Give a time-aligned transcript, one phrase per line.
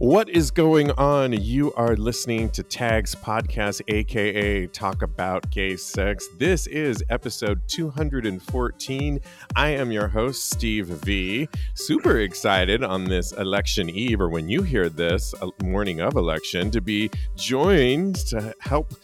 [0.00, 1.34] What is going on?
[1.34, 6.26] You are listening to Tags Podcast, aka Talk About Gay Sex.
[6.38, 9.20] This is episode 214.
[9.56, 11.46] I am your host, Steve V.
[11.74, 16.70] Super excited on this election eve, or when you hear this, uh, morning of election,
[16.70, 18.94] to be joined to help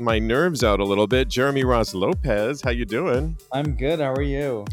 [0.00, 1.28] my nerves out a little bit.
[1.28, 3.38] Jeremy Ross Lopez, how you doing?
[3.52, 4.00] I'm good.
[4.00, 4.64] How are you?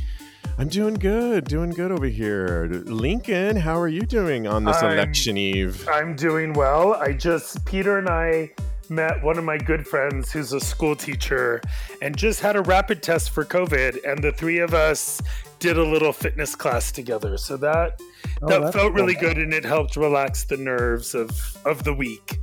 [0.59, 2.67] I'm doing good, doing good over here.
[2.83, 5.87] Lincoln, how are you doing on this I'm, election eve?
[5.87, 6.95] I'm doing well.
[6.95, 8.51] I just, Peter and I
[8.89, 11.61] met one of my good friends who's a school teacher
[12.01, 14.03] and just had a rapid test for COVID.
[14.03, 15.21] And the three of us
[15.59, 17.37] did a little fitness class together.
[17.37, 18.01] So that,
[18.41, 21.31] oh, that felt really good and it helped relax the nerves of,
[21.63, 22.37] of the week.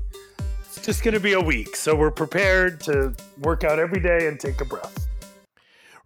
[0.61, 1.77] It's just going to be a week.
[1.77, 5.07] So we're prepared to work out every day and take a breath.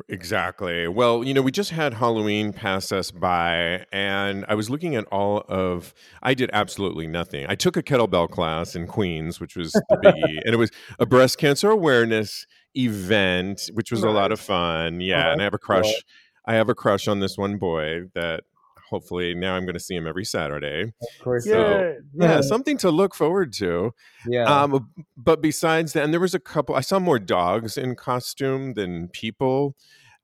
[0.08, 0.88] Exactly.
[0.88, 5.04] Well, you know, we just had Halloween pass us by, and I was looking at
[5.06, 5.94] all of.
[6.22, 7.46] I did absolutely nothing.
[7.48, 11.06] I took a kettlebell class in Queens, which was the biggie, and it was a
[11.06, 15.00] breast cancer awareness event, which was a lot of fun.
[15.00, 15.42] Yeah, oh, and I uh-huh.
[15.44, 15.84] have a crush.
[15.84, 15.94] Cool.
[16.46, 18.44] I have a crush on this one boy that
[18.90, 20.82] hopefully now I'm going to see him every Saturday.
[20.82, 21.44] Of course.
[21.44, 22.26] So, yeah.
[22.26, 23.94] yeah, something to look forward to.
[24.26, 24.44] Yeah.
[24.44, 28.74] Um, but besides that, and there was a couple, I saw more dogs in costume
[28.74, 29.76] than people.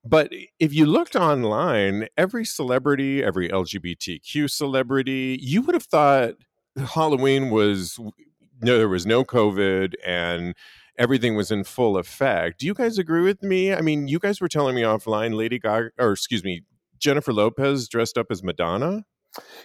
[0.04, 6.34] But if you looked online, every celebrity, every LGBTQ celebrity, you would have thought
[6.94, 7.98] Halloween was
[8.60, 10.54] no, there was no COVID and
[10.98, 12.60] everything was in full effect.
[12.60, 13.74] Do you guys agree with me?
[13.74, 16.62] I mean, you guys were telling me offline, Lady Gaga, or excuse me,
[16.98, 19.04] Jennifer Lopez dressed up as Madonna.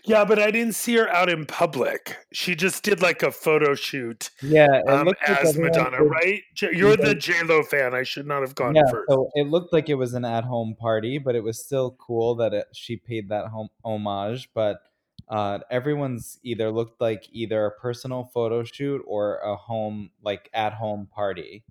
[0.03, 2.17] Yeah, but I didn't see her out in public.
[2.33, 4.29] She just did like a photo shoot.
[4.41, 6.41] Yeah, um, as Madonna, right?
[6.59, 7.93] You're the J Lo fan.
[7.93, 9.09] I should not have gone yeah, first.
[9.09, 12.53] So it looked like it was an at-home party, but it was still cool that
[12.53, 14.49] it, she paid that home homage.
[14.53, 14.81] But
[15.29, 21.07] uh, everyone's either looked like either a personal photo shoot or a home, like at-home
[21.13, 21.63] party.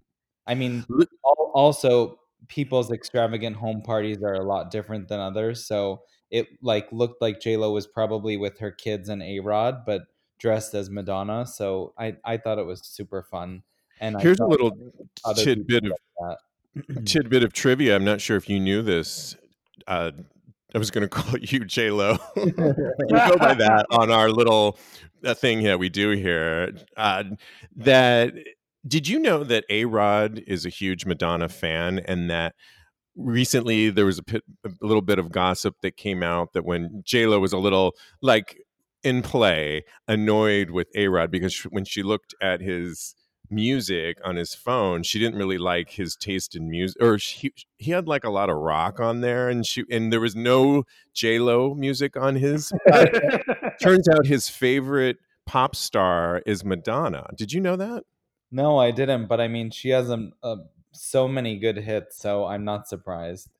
[0.46, 0.86] I mean,
[1.52, 5.66] also people's extravagant home parties are a lot different than others.
[5.66, 9.84] So it like looked like J Lo was probably with her kids and A Rod,
[9.84, 10.02] but
[10.38, 11.46] dressed as Madonna.
[11.46, 13.62] So I I thought it was super fun.
[14.00, 14.72] And here's a little
[15.36, 16.36] tidbit of
[17.04, 17.94] tidbit of trivia.
[17.94, 19.36] I'm not sure if you knew this.
[19.86, 20.12] Uh,
[20.74, 22.18] I was going to call you J Lo.
[22.36, 24.78] we go by that on our little
[25.24, 26.72] uh, thing that we do here.
[26.96, 27.24] Uh,
[27.76, 28.34] that
[28.86, 32.54] did you know that A Rod is a huge Madonna fan and that
[33.16, 37.02] recently there was a, pit, a little bit of gossip that came out that when
[37.04, 38.58] J Lo was a little like
[39.02, 43.14] in play, annoyed with A Rod because when she looked at his
[43.50, 47.90] music on his phone, she didn't really like his taste in music, or she, he
[47.90, 51.38] had like a lot of rock on there, and she and there was no J
[51.38, 52.72] Lo music on his.
[53.82, 57.26] turns out his favorite pop star is Madonna.
[57.34, 58.04] Did you know that?
[58.52, 59.26] No, I didn't.
[59.26, 60.56] But I mean, she has a, a
[60.92, 63.50] so many good hits, so I'm not surprised.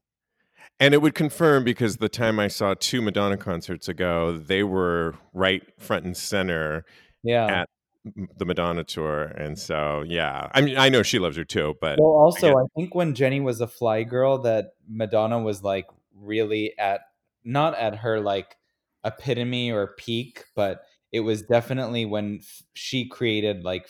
[0.79, 5.15] And it would confirm because the time I saw two Madonna concerts ago, they were
[5.33, 6.85] right front and center
[7.23, 7.47] yeah.
[7.47, 7.69] at
[8.39, 9.25] the Madonna tour.
[9.25, 11.99] And so, yeah, I mean, I know she loves her too, but.
[12.01, 15.87] Well, also, I, I think when Jenny was a fly girl, that Madonna was like
[16.15, 17.03] really at,
[17.45, 18.57] not at her like
[19.05, 22.41] epitome or peak, but it was definitely when
[22.73, 23.89] she created like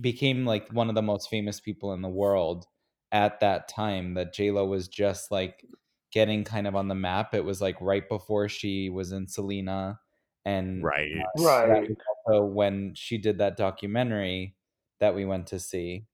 [0.00, 2.66] became like one of the most famous people in the world
[3.12, 5.64] at that time that Lo was just like
[6.12, 7.34] getting kind of on the map.
[7.34, 9.98] It was like right before she was in Selena
[10.44, 11.88] and right uh, right
[12.26, 14.54] also when she did that documentary
[15.00, 16.06] that we went to see.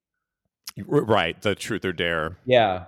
[0.77, 2.39] Right, the Truth or Dare.
[2.45, 2.87] Yeah.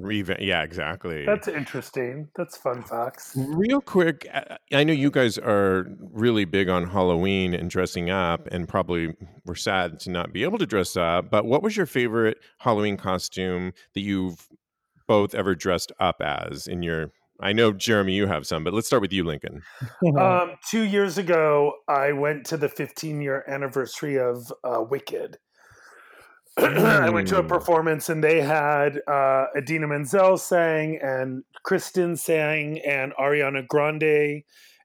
[0.00, 1.24] Reva- yeah, exactly.
[1.26, 2.28] That's interesting.
[2.36, 3.32] That's fun facts.
[3.36, 4.26] Real quick,
[4.72, 9.54] I know you guys are really big on Halloween and dressing up, and probably were
[9.54, 11.30] sad to not be able to dress up.
[11.30, 14.48] But what was your favorite Halloween costume that you've
[15.06, 17.12] both ever dressed up as in your?
[17.42, 19.62] I know Jeremy, you have some, but let's start with you, Lincoln.
[20.18, 25.38] um, two years ago, I went to the 15 year anniversary of uh, Wicked
[26.56, 32.80] I went to a performance and they had uh, Idina Menzel sang and Kristin sang
[32.80, 34.42] and Ariana Grande,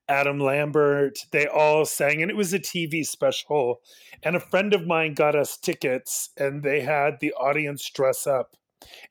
[0.07, 1.19] Adam Lambert.
[1.31, 3.81] They all sang and it was a TV special.
[4.23, 8.55] And a friend of mine got us tickets and they had the audience dress up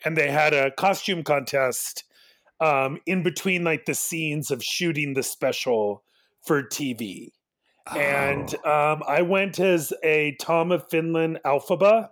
[0.05, 2.05] and they had a costume contest
[2.61, 6.03] um, in between like the scenes of shooting the special
[6.43, 7.31] for TV.
[7.87, 7.99] Oh.
[7.99, 12.11] And um, I went as a Tom of Finland Elphaba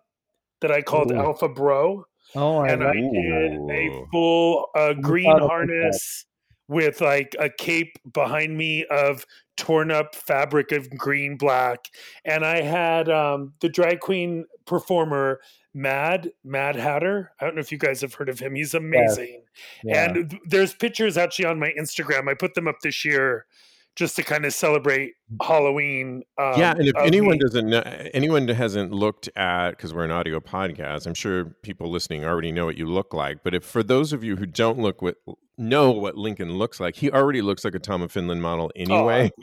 [0.63, 1.17] that I called Ooh.
[1.17, 2.07] Alpha Bro.
[2.35, 6.25] Oh, I and I did a full uh, green harness
[6.69, 9.27] with like a cape behind me of
[9.57, 11.89] torn up fabric of green black
[12.25, 15.41] and i had um, the drag queen performer
[15.75, 19.43] mad mad hatter i don't know if you guys have heard of him he's amazing
[19.85, 19.95] yeah.
[19.95, 20.11] Yeah.
[20.11, 23.47] and there's pictures actually on my instagram i put them up this year
[23.95, 26.23] just to kind of celebrate Halloween.
[26.39, 27.39] Um, yeah, and if anyone me.
[27.39, 27.83] doesn't know,
[28.15, 32.65] anyone hasn't looked at because we're an audio podcast, I'm sure people listening already know
[32.65, 33.43] what you look like.
[33.45, 35.17] But if for those of you who don't look what
[35.59, 39.31] know what Lincoln looks like, he already looks like a Tom of Finland model anyway.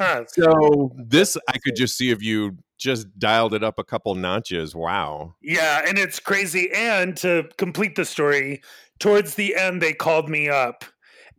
[0.00, 0.24] Oh.
[0.26, 4.74] so this I could just see if you just dialed it up a couple notches.
[4.74, 5.34] Wow.
[5.40, 6.70] Yeah, and it's crazy.
[6.74, 8.62] And to complete the story,
[8.98, 10.84] towards the end, they called me up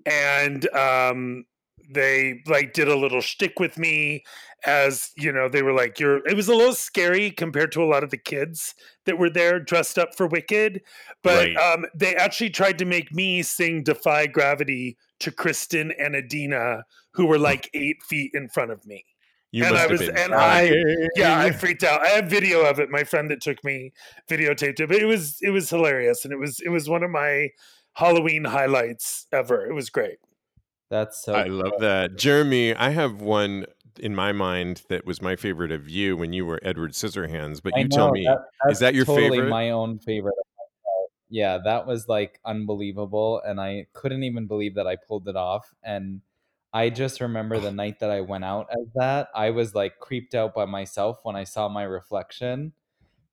[0.05, 1.45] and um
[1.93, 4.23] they like did a little shtick with me
[4.65, 7.85] as you know they were like you're it was a little scary compared to a
[7.85, 8.75] lot of the kids
[9.05, 10.81] that were there dressed up for wicked
[11.21, 11.57] but right.
[11.57, 17.25] um, they actually tried to make me sing defy gravity to Kristin and Idina who
[17.25, 19.05] were like eight feet in front of me
[19.53, 20.73] you and I was, and I,
[21.15, 22.01] yeah, I freaked out.
[22.01, 22.89] I have video of it.
[22.89, 23.93] My friend that took me
[24.27, 27.11] videotaped it, but it was, it was hilarious, and it was, it was one of
[27.11, 27.49] my
[27.93, 29.63] Halloween highlights ever.
[29.67, 30.17] It was great.
[30.89, 31.33] That's so.
[31.33, 31.63] I cool.
[31.63, 32.75] love that, Jeremy.
[32.75, 33.65] I have one
[33.99, 37.61] in my mind that was my favorite of you when you were Edward Scissorhands.
[37.61, 39.49] But you know, tell me, that, is that your totally favorite?
[39.49, 40.35] My own favorite.
[41.29, 45.73] Yeah, that was like unbelievable, and I couldn't even believe that I pulled it off.
[45.83, 46.21] And
[46.73, 50.33] I just remember the night that I went out as that, I was like creeped
[50.33, 52.73] out by myself when I saw my reflection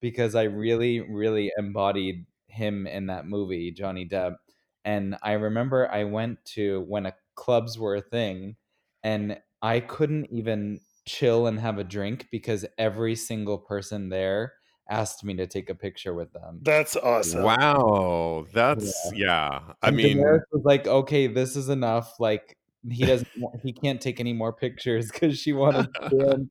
[0.01, 4.37] because I really, really embodied him in that movie, Johnny Depp.
[4.85, 8.55] And I remember I went to when a clubs were a thing
[9.03, 14.53] and I couldn't even chill and have a drink because every single person there
[14.91, 16.61] asked me to take a picture with them.
[16.63, 17.43] That's awesome.
[17.43, 18.47] Wow.
[18.53, 19.19] That's yeah.
[19.25, 19.61] yeah.
[19.83, 22.21] I and mean Daenerys was like, okay, this is enough.
[22.21, 22.59] Like
[22.89, 23.29] he doesn't
[23.63, 26.51] he can't take any more pictures because she wanted to dance.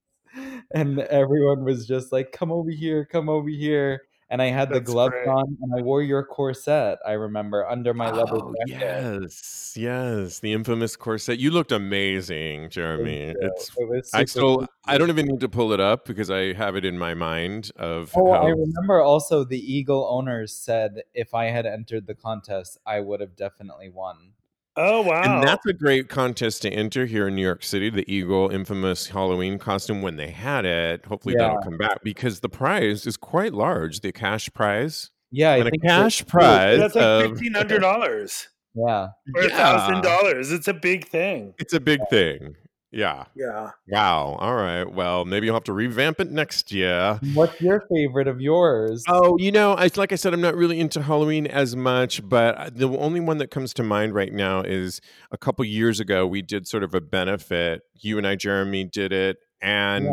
[0.74, 4.80] And everyone was just like, come over here, come over here and I had That's
[4.80, 5.28] the gloves great.
[5.28, 7.00] on and I wore your corset.
[7.06, 8.80] I remember under my leather oh, jacket.
[8.80, 11.40] Yes, yes, the infamous corset.
[11.40, 13.34] You looked amazing, Jeremy.
[13.40, 16.76] It's it I still I don't even need to pull it up because I have
[16.76, 18.12] it in my mind of.
[18.16, 18.46] Oh, how...
[18.46, 23.22] I remember also the Eagle owners said if I had entered the contest, I would
[23.22, 24.34] have definitely won.
[24.82, 25.40] Oh wow!
[25.40, 27.90] And that's a great contest to enter here in New York City.
[27.90, 31.06] The Eagle infamous Halloween costume when they had it.
[31.06, 31.48] Hopefully yeah.
[31.48, 34.00] that'll come back because the prize is quite large.
[34.00, 35.12] The cash prize.
[35.32, 36.80] Yeah, I think cash prize.
[36.80, 38.48] That's like fifteen hundred dollars.
[38.74, 40.50] Yeah, or a thousand dollars.
[40.54, 41.56] It's a big thing.
[41.58, 42.56] It's a big thing.
[42.92, 43.26] Yeah.
[43.36, 43.72] Yeah.
[43.88, 44.36] Wow.
[44.40, 44.84] All right.
[44.84, 47.20] Well, maybe you'll have to revamp it next year.
[47.34, 49.04] What's your favorite of yours?
[49.08, 52.56] Oh, you know, I, like I said, I'm not really into Halloween as much, but
[52.58, 55.02] uh, the only one that comes to mind right now is
[55.32, 57.84] a couple years ago, we did sort of a benefit.
[57.94, 59.38] You and I, Jeremy, did it.
[59.62, 60.12] And yeah.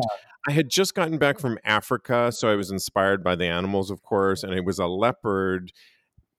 [0.48, 2.30] I had just gotten back from Africa.
[2.30, 4.42] So I was inspired by the animals, of course.
[4.42, 5.72] And it was a leopard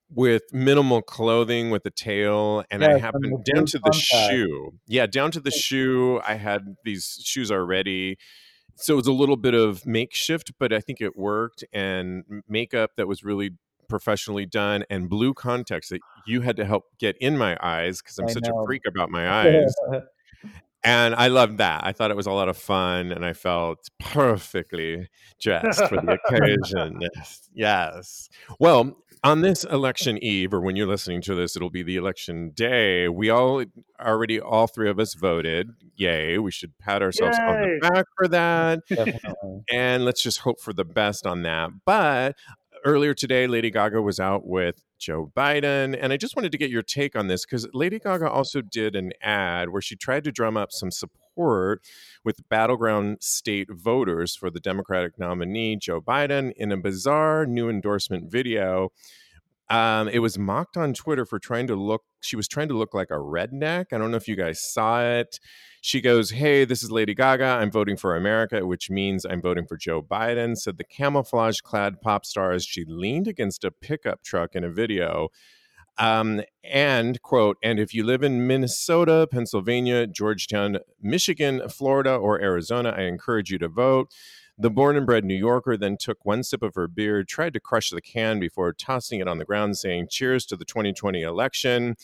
[0.10, 5.06] with minimal clothing with a tail and yeah, i happened down to the shoe yeah
[5.06, 8.18] down to the shoe i had these shoes already
[8.76, 12.92] so it was a little bit of makeshift but i think it worked and makeup
[12.96, 13.52] that was really
[13.90, 18.18] professionally done and blue contacts that you had to help get in my eyes because
[18.18, 18.62] i'm I such know.
[18.62, 19.74] a freak about my eyes
[20.84, 21.86] and I loved that.
[21.86, 25.10] I thought it was a lot of fun, and I felt perfectly
[25.40, 27.02] dressed for the occasion.
[27.02, 27.50] yes.
[27.54, 28.30] yes.
[28.60, 32.52] Well, on this election eve, or when you're listening to this, it'll be the election
[32.54, 33.08] day.
[33.08, 33.64] We all
[34.00, 35.70] already, all three of us voted.
[35.96, 36.38] Yay!
[36.38, 37.44] We should pat ourselves Yay.
[37.46, 38.80] on the back for that,
[39.72, 41.70] and let's just hope for the best on that.
[41.86, 42.36] But
[42.86, 45.98] earlier today, Lady Gaga was out with Joe Biden.
[46.00, 48.96] And I just wanted to get your take on this because Lady Gaga also did
[48.96, 51.82] an ad where she tried to drum up some support
[52.24, 58.32] with battleground state voters for the Democratic nominee, Joe Biden, in a bizarre new endorsement
[58.32, 58.92] video.
[59.70, 62.94] Um, it was mocked on Twitter for trying to look, she was trying to look
[62.94, 63.88] like a redneck.
[63.92, 65.40] I don't know if you guys saw it.
[65.88, 67.46] She goes, Hey, this is Lady Gaga.
[67.46, 72.02] I'm voting for America, which means I'm voting for Joe Biden, said the camouflage clad
[72.02, 75.30] pop star as she leaned against a pickup truck in a video.
[75.98, 82.90] Um, and quote, and if you live in Minnesota, Pennsylvania, Georgetown, Michigan, Florida, or Arizona,
[82.90, 84.14] I encourage you to vote.
[84.58, 87.62] The born and bred New Yorker then took one sip of her beer, tried to
[87.62, 91.96] crush the can before tossing it on the ground, saying, Cheers to the 2020 election.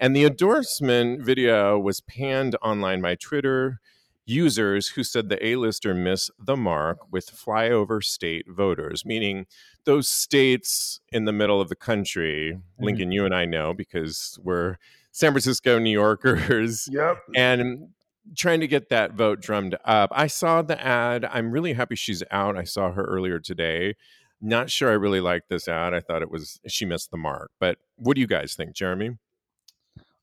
[0.00, 3.80] And the endorsement video was panned online by Twitter
[4.24, 9.46] users who said the A-lister missed the mark with flyover state voters, meaning
[9.84, 12.52] those states in the middle of the country.
[12.54, 12.84] Mm-hmm.
[12.84, 14.76] Lincoln, you and I know because we're
[15.12, 16.88] San Francisco New Yorkers.
[16.92, 17.18] Yep.
[17.34, 17.88] And
[18.36, 20.10] trying to get that vote drummed up.
[20.12, 21.24] I saw the ad.
[21.24, 22.58] I'm really happy she's out.
[22.58, 23.94] I saw her earlier today.
[24.40, 25.94] Not sure I really liked this ad.
[25.94, 27.50] I thought it was she missed the mark.
[27.58, 29.16] But what do you guys think, Jeremy?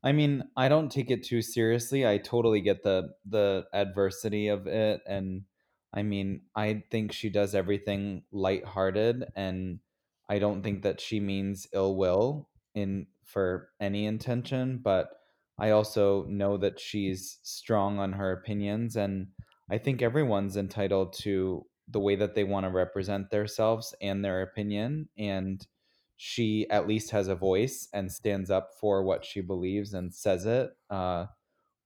[0.05, 2.07] I mean, I don't take it too seriously.
[2.07, 5.43] I totally get the the adversity of it and
[5.93, 9.79] I mean, I think she does everything lighthearted and
[10.29, 15.09] I don't think that she means ill will in for any intention, but
[15.57, 19.27] I also know that she's strong on her opinions and
[19.71, 24.43] I think everyone's entitled to the way that they want to represent themselves and their
[24.43, 25.65] opinion and
[26.17, 30.45] she at least has a voice and stands up for what she believes and says
[30.45, 31.25] it uh,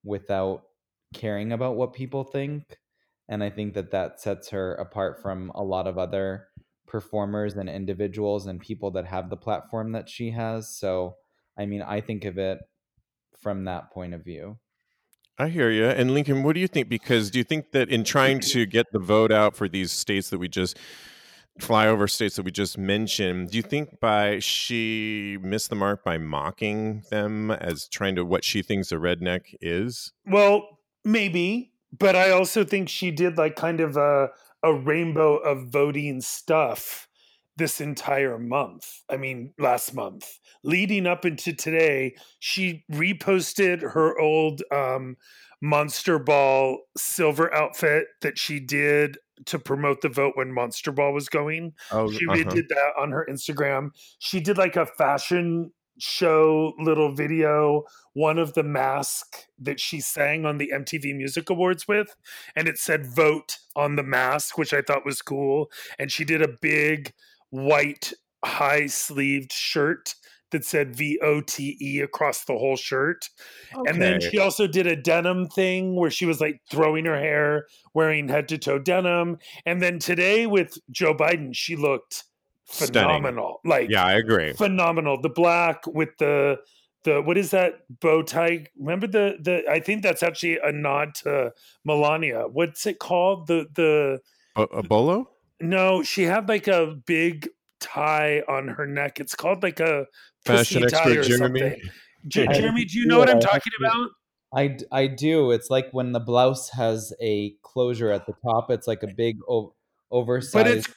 [0.04, 0.64] without
[1.14, 2.78] caring about what people think
[3.28, 6.48] and i think that that sets her apart from a lot of other
[6.86, 11.16] performers and individuals and people that have the platform that she has so
[11.58, 12.60] i mean i think of it
[13.40, 14.58] from that point of view
[15.42, 15.86] I hear you.
[15.86, 16.90] And Lincoln, what do you think?
[16.90, 20.30] Because do you think that in trying to get the vote out for these states
[20.32, 20.78] that we just
[21.60, 26.18] flyover states that we just mentioned, do you think by she missed the mark by
[26.18, 30.12] mocking them as trying to what she thinks a redneck is?
[30.26, 34.30] Well, maybe, but I also think she did like kind of a
[34.62, 37.08] a rainbow of voting stuff
[37.56, 39.02] this entire month.
[39.10, 45.18] I mean, last month, leading up into today, she reposted her old um,
[45.62, 51.30] Monster Ball silver outfit that she did to promote the vote when Monster Ball was
[51.30, 51.74] going.
[51.92, 52.44] Oh, she uh-huh.
[52.44, 53.92] did that on her Instagram.
[54.20, 60.46] She did like a fashion show little video one of the mask that she sang
[60.46, 62.16] on the MTV Music Awards with
[62.56, 66.42] and it said vote on the mask which I thought was cool and she did
[66.42, 67.14] a big
[67.50, 68.14] white
[68.46, 70.16] high sleeved shirt
[70.52, 73.30] that said V O T E across the whole shirt.
[73.76, 73.90] Okay.
[73.90, 77.68] And then she also did a denim thing where she was like throwing her hair,
[77.94, 79.38] wearing head to toe denim.
[79.66, 82.24] And then today with Joe Biden, she looked
[82.66, 83.60] phenomenal.
[83.64, 83.82] Stunning.
[83.82, 84.54] Like, yeah, I agree.
[84.54, 85.22] Phenomenal.
[85.22, 86.58] The black with the
[87.04, 88.66] the what is that bow tie?
[88.78, 91.52] Remember the the I think that's actually a nod to
[91.86, 92.44] Melania.
[92.52, 93.48] What's it called?
[93.48, 94.20] The the
[94.56, 95.30] a, a bolo?
[95.62, 97.50] No, she had like a big
[97.80, 99.20] tie on her neck.
[99.20, 100.06] It's called like a
[100.46, 101.82] fashion expert Jeremy.
[102.28, 104.10] J- Jeremy, do you know what I'm talking about?
[104.56, 105.52] I, I do.
[105.52, 108.72] It's like when the blouse has a closure at the top.
[108.72, 109.74] It's like a big o-
[110.12, 110.54] oversized.
[110.54, 110.88] But it's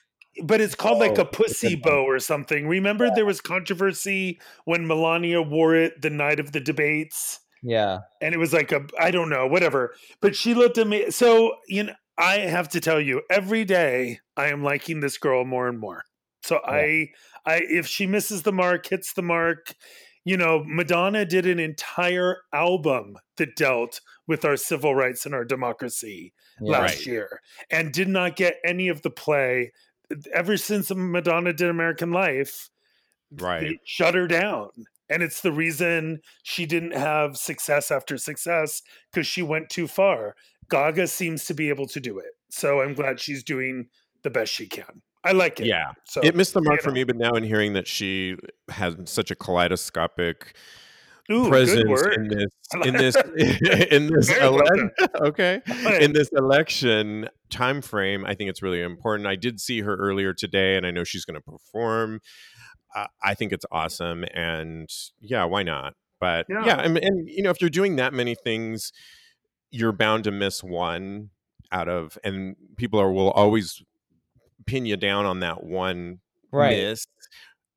[0.42, 2.66] but it's called like a oh, pussy bow or something.
[2.66, 7.40] Remember there was controversy when Melania wore it the night of the debates.
[7.62, 9.94] Yeah, and it was like a I don't know whatever.
[10.20, 11.10] But she looked at me.
[11.10, 15.44] So you know, I have to tell you, every day I am liking this girl
[15.44, 16.04] more and more.
[16.44, 16.72] So yeah.
[16.72, 17.08] I
[17.46, 19.74] I if she misses the mark, hits the mark,
[20.24, 25.44] you know, Madonna did an entire album that dealt with our civil rights and our
[25.44, 27.06] democracy yeah, last right.
[27.06, 29.72] year and did not get any of the play
[30.34, 32.70] ever since Madonna did American Life.
[33.34, 33.78] Right.
[33.84, 34.68] shut her down.
[35.08, 40.36] And it's the reason she didn't have success after success because she went too far.
[40.70, 42.32] Gaga seems to be able to do it.
[42.50, 43.88] So I'm glad she's doing
[44.22, 45.02] the best she can.
[45.24, 45.66] I like it.
[45.66, 45.92] Yeah.
[46.04, 46.94] So it missed the mark for know.
[46.94, 48.36] me, but now in hearing that she
[48.68, 50.56] has such a kaleidoscopic
[51.30, 52.50] Ooh, presence in this
[52.84, 53.16] in this
[53.90, 55.60] in this election okay
[56.00, 59.26] in this election time frame i think it's really important.
[59.26, 62.20] I did see her earlier today and i know she's going to perform.
[62.94, 64.88] Uh, i think it's awesome and
[65.20, 65.94] yeah why not?
[66.20, 66.80] But yeah, yeah.
[66.80, 68.92] and, and you know if you're doing that many things
[69.70, 71.30] you're bound to miss one
[71.70, 73.82] out of and people are will always
[74.66, 76.18] pin you down on that one
[76.52, 76.76] right.
[76.76, 77.06] miss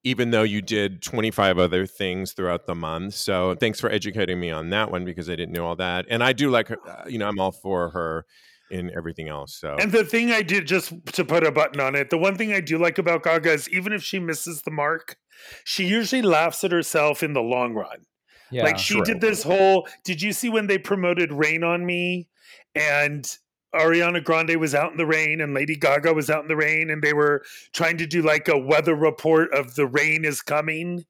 [0.05, 3.15] even though you did 25 other things throughout the month.
[3.15, 6.05] So thanks for educating me on that one because I didn't know all that.
[6.09, 8.23] And I do like her, uh, you know, I'm all for her
[8.69, 9.57] in everything else.
[9.59, 12.37] So And the thing I did just to put a button on it, the one
[12.37, 15.17] thing I do like about Gaga is even if she misses the mark,
[15.63, 18.05] she usually laughs at herself in the long run.
[18.51, 19.05] Yeah, like she true.
[19.05, 22.27] did this whole did you see when they promoted Rain on Me
[22.75, 23.27] and
[23.75, 26.89] Ariana Grande was out in the rain and Lady Gaga was out in the rain
[26.89, 31.05] and they were trying to do like a weather report of the rain is coming.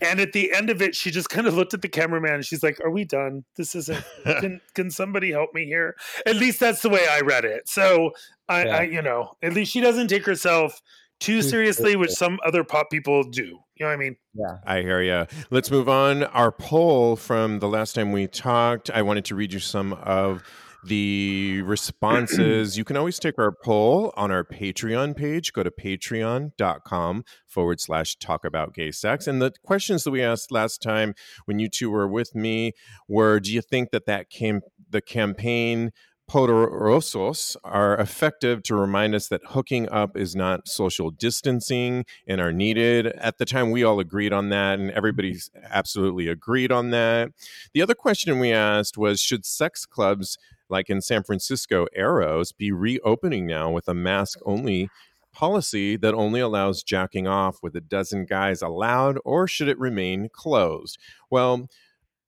[0.00, 2.44] And at the end of it, she just kind of looked at the cameraman and
[2.44, 3.44] she's like, Are we done?
[3.56, 5.96] This isn't can can somebody help me here?
[6.26, 7.68] At least that's the way I read it.
[7.68, 8.12] So
[8.48, 8.76] I, yeah.
[8.76, 10.82] I you know, at least she doesn't take herself
[11.22, 13.42] too seriously, which some other pop people do.
[13.42, 14.16] You know what I mean?
[14.34, 14.58] Yeah.
[14.66, 15.26] I hear you.
[15.50, 16.24] Let's move on.
[16.24, 20.42] Our poll from the last time we talked, I wanted to read you some of
[20.84, 22.76] the responses.
[22.76, 25.52] you can always take our poll on our Patreon page.
[25.52, 29.26] Go to patreon.com forward slash talk about gay sex.
[29.26, 32.72] And the questions that we asked last time when you two were with me
[33.08, 35.92] were do you think that that came the campaign
[36.30, 42.52] poderosos are effective to remind us that hooking up is not social distancing and are
[42.52, 43.06] needed.
[43.06, 47.30] At the time, we all agreed on that, and everybody's absolutely agreed on that.
[47.74, 50.38] The other question we asked was Should sex clubs
[50.72, 54.88] like in San Francisco, Eros, be reopening now with a mask only
[55.32, 60.28] policy that only allows jacking off with a dozen guys allowed, or should it remain
[60.32, 60.98] closed?
[61.30, 61.68] Well,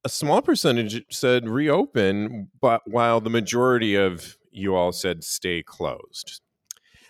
[0.04, 6.40] a small percentage said reopen, but while the majority of you all said stay closed.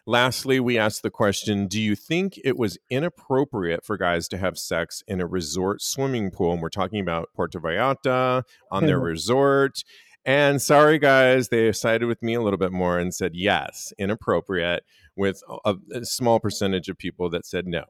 [0.06, 4.58] Lastly, we asked the question Do you think it was inappropriate for guys to have
[4.58, 6.52] sex in a resort swimming pool?
[6.52, 9.06] And we're talking about Puerto Vallarta on their mm-hmm.
[9.06, 9.82] resort.
[10.24, 14.84] And sorry, guys, they sided with me a little bit more and said yes, inappropriate,
[15.16, 17.84] with a, a small percentage of people that said no.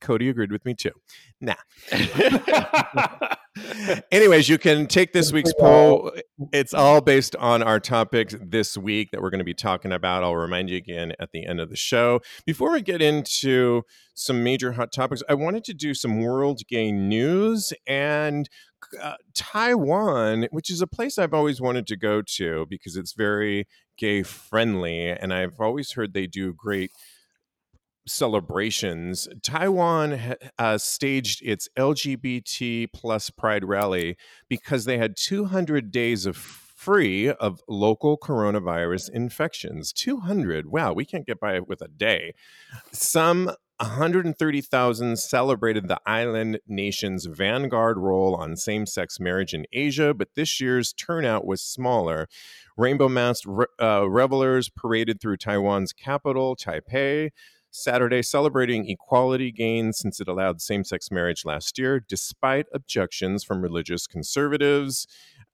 [0.00, 0.92] Cody agreed with me too.
[1.40, 1.54] Nah.
[4.12, 6.12] Anyways, you can take this week's poll.
[6.52, 10.22] It's all based on our topic this week that we're going to be talking about.
[10.22, 12.20] I'll remind you again at the end of the show.
[12.46, 13.82] Before we get into
[14.14, 18.48] some major hot topics, I wanted to do some world gay news and
[19.00, 23.66] uh, Taiwan, which is a place I've always wanted to go to because it's very
[23.98, 25.08] gay friendly.
[25.08, 26.92] And I've always heard they do great
[28.06, 34.16] celebrations, Taiwan uh, staged its LGBT plus Pride rally
[34.48, 39.92] because they had 200 days of free of local coronavirus infections.
[39.92, 40.66] 200.
[40.66, 42.32] Wow, we can't get by with a day.
[42.90, 50.28] Some 130,000 celebrated the island nation's vanguard role on same sex marriage in Asia, but
[50.36, 52.28] this year's turnout was smaller.
[52.76, 57.30] Rainbow masked re- uh, revelers paraded through Taiwan's capital, Taipei
[57.70, 63.62] Saturday celebrating equality gains since it allowed same sex marriage last year, despite objections from
[63.62, 65.06] religious conservatives.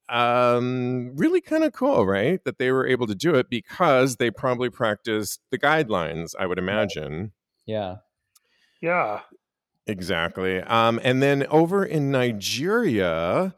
[0.09, 2.43] Um, really kind of cool, right?
[2.45, 6.59] That they were able to do it because they probably practiced the guidelines, I would
[6.59, 7.33] imagine.
[7.67, 7.97] Yeah.
[8.81, 9.21] Yeah.
[9.87, 10.61] Exactly.
[10.63, 13.55] Um, and then over in Nigeria,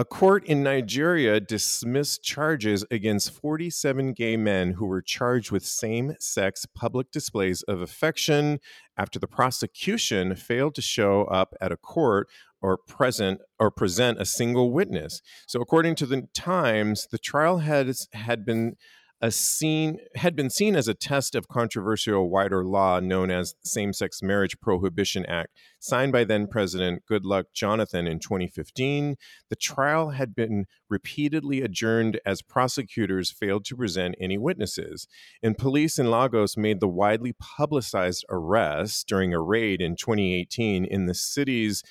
[0.00, 6.14] a court in Nigeria dismissed charges against 47 gay men who were charged with same
[6.18, 8.60] sex public displays of affection
[8.96, 12.28] after the prosecution failed to show up at a court
[12.62, 15.20] or present or present a single witness.
[15.46, 18.76] So according to the Times, the trial had had been
[19.22, 24.22] a scene had been seen as a test of controversial wider law known as Same-Sex
[24.22, 29.16] Marriage Prohibition Act, signed by then President Goodluck Jonathan in 2015.
[29.50, 35.06] The trial had been repeatedly adjourned as prosecutors failed to present any witnesses.
[35.42, 41.04] And police in Lagos made the widely publicized arrest during a raid in 2018 in
[41.04, 41.82] the city's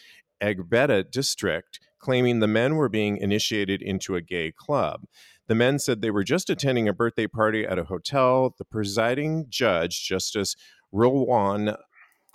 [0.42, 5.02] Egbeda district, claiming the men were being initiated into a gay club.
[5.50, 8.54] The men said they were just attending a birthday party at a hotel.
[8.60, 10.56] The presiding judge, Justice
[10.94, 11.76] Rilwan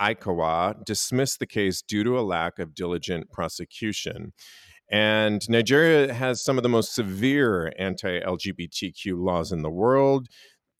[0.00, 4.32] Aikawa, dismissed the case due to a lack of diligent prosecution.
[4.90, 10.26] And Nigeria has some of the most severe anti LGBTQ laws in the world,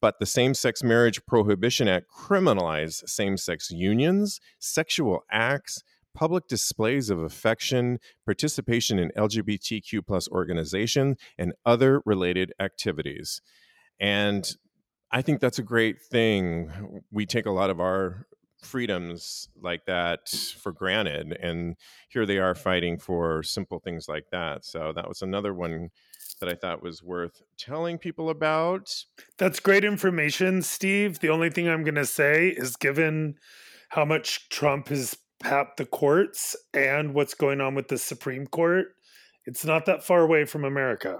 [0.01, 5.81] but the Same Sex Marriage Prohibition Act criminalizes same sex unions, sexual acts,
[6.15, 13.41] public displays of affection, participation in LGBTQ plus organizations, and other related activities.
[13.99, 14.49] And
[15.11, 17.03] I think that's a great thing.
[17.11, 18.25] We take a lot of our
[18.63, 21.75] freedoms like that for granted, and
[22.09, 24.65] here they are fighting for simple things like that.
[24.65, 25.89] So that was another one
[26.39, 28.93] that I thought was worth telling people about.
[29.37, 31.19] That's great information, Steve.
[31.19, 33.35] The only thing I'm going to say is given
[33.89, 38.87] how much Trump has at the courts and what's going on with the Supreme Court,
[39.45, 41.19] it's not that far away from America.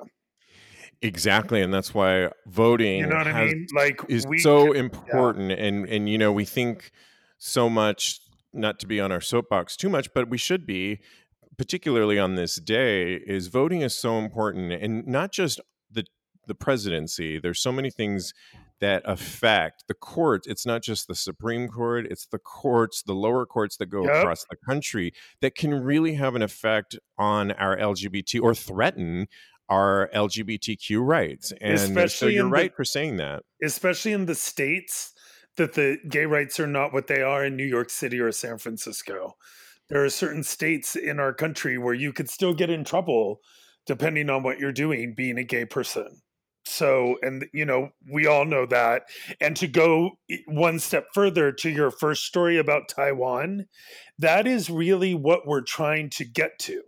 [1.01, 3.67] Exactly, and that's why voting you know what has, I mean?
[3.75, 5.51] Like is so can, important.
[5.51, 5.57] Yeah.
[5.57, 6.91] And and you know we think
[7.37, 8.19] so much,
[8.53, 11.01] not to be on our soapbox too much, but we should be,
[11.57, 13.15] particularly on this day.
[13.15, 15.59] Is voting is so important, and not just
[15.91, 16.05] the
[16.47, 17.39] the presidency.
[17.39, 18.33] There's so many things
[18.81, 20.47] that affect the courts.
[20.47, 24.17] It's not just the Supreme Court, it's the courts, the lower courts that go yep.
[24.17, 29.27] across the country that can really have an effect on our LGBT or threaten
[29.69, 31.53] our LGBTQ rights.
[31.61, 33.43] And especially so you're right the, for saying that.
[33.63, 35.13] Especially in the states
[35.57, 38.57] that the gay rights are not what they are in New York City or San
[38.57, 39.35] Francisco.
[39.89, 43.39] There are certain states in our country where you could still get in trouble
[43.85, 46.21] depending on what you're doing being a gay person.
[46.65, 49.03] So and you know we all know that
[49.39, 50.11] and to go
[50.47, 53.65] one step further to your first story about taiwan
[54.17, 56.81] that is really what we're trying to get to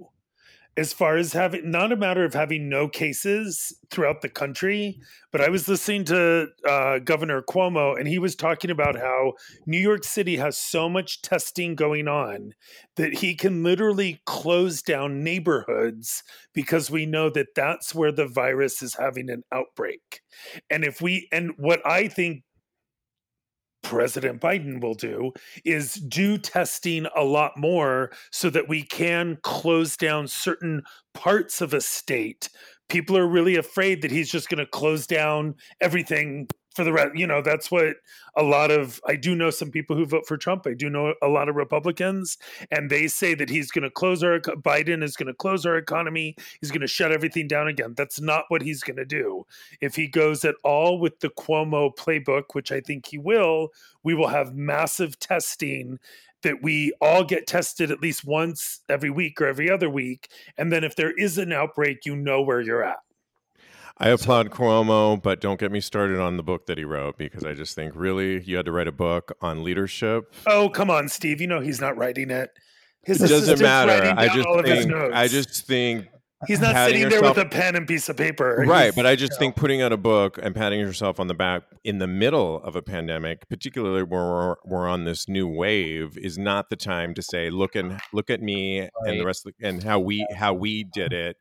[0.78, 5.00] as far as having not a matter of having no cases throughout the country,
[5.32, 9.34] but I was listening to uh, Governor Cuomo, and he was talking about how
[9.66, 12.54] New York City has so much testing going on
[12.96, 16.22] that he can literally close down neighborhoods
[16.54, 20.22] because we know that that's where the virus is having an outbreak.
[20.70, 22.44] And if we, and what I think
[23.84, 25.32] President Biden will do
[25.64, 31.74] is do testing a lot more so that we can close down certain parts of
[31.74, 32.50] a state.
[32.90, 37.16] People are really afraid that he's just going to close down everything for the rest.
[37.16, 37.98] You know, that's what
[38.38, 40.66] a lot of I do know some people who vote for Trump.
[40.66, 42.38] I do know a lot of Republicans,
[42.72, 45.76] and they say that he's going to close our Biden is going to close our
[45.76, 46.36] economy.
[46.62, 47.96] He's going to shut everything down again.
[47.98, 49.46] That's not what he's going to do.
[49.82, 53.70] If he goes at all with the Cuomo playbook, which I think he will,
[54.04, 56.00] we will have massive testing
[56.44, 60.30] that we all get tested at least once every week or every other week.
[60.58, 63.00] And then if there is an outbreak, you know where you're at.
[64.00, 67.44] I applaud Cuomo, but don't get me started on the book that he wrote because
[67.44, 70.34] I just think really you had to write a book on leadership.
[70.46, 71.42] Oh, come on, Steve.
[71.42, 72.52] You know he's not writing it.
[73.04, 74.14] His it doesn't matter.
[74.18, 76.08] I just think I just think
[76.46, 78.64] He's not sitting yourself, there with a pen and piece of paper.
[78.68, 79.40] Right, he's, but I just you know.
[79.40, 82.76] think putting out a book and patting yourself on the back in the middle of
[82.76, 87.24] a pandemic, particularly where we're, we're on this new wave, is not the time to
[87.24, 88.92] say, "Look and look at me right.
[89.08, 91.38] and the rest of the, and how we how we did it."